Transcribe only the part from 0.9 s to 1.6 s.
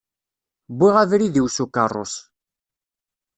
abrid-iw s